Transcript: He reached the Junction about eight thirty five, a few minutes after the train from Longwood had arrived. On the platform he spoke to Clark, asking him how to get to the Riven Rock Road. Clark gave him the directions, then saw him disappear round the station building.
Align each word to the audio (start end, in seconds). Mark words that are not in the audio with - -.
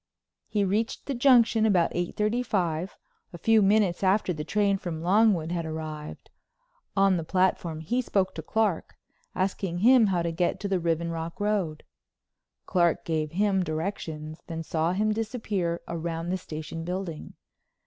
He 0.47 0.65
reached 0.65 1.05
the 1.05 1.13
Junction 1.13 1.63
about 1.63 1.91
eight 1.93 2.17
thirty 2.17 2.41
five, 2.41 2.97
a 3.33 3.37
few 3.37 3.61
minutes 3.61 4.01
after 4.03 4.33
the 4.33 4.43
train 4.43 4.79
from 4.79 5.03
Longwood 5.03 5.51
had 5.51 5.63
arrived. 5.63 6.31
On 6.97 7.17
the 7.17 7.23
platform 7.23 7.81
he 7.81 8.01
spoke 8.01 8.33
to 8.33 8.41
Clark, 8.41 8.95
asking 9.35 9.77
him 9.77 10.07
how 10.07 10.23
to 10.23 10.31
get 10.31 10.59
to 10.61 10.67
the 10.67 10.79
Riven 10.79 11.11
Rock 11.11 11.39
Road. 11.39 11.83
Clark 12.65 13.05
gave 13.05 13.33
him 13.33 13.59
the 13.59 13.65
directions, 13.65 14.41
then 14.47 14.63
saw 14.63 14.93
him 14.93 15.11
disappear 15.13 15.81
round 15.87 16.31
the 16.31 16.37
station 16.39 16.83
building. 16.83 17.35